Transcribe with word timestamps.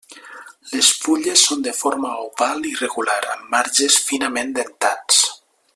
Les 0.75 0.87
fulles 1.01 1.43
són 1.49 1.61
de 1.67 1.73
forma 1.81 2.15
oval 2.23 2.65
i 2.73 2.73
regular 2.81 3.21
amb 3.35 3.55
marges 3.57 3.99
finament 4.09 4.55
dentats. 4.63 5.25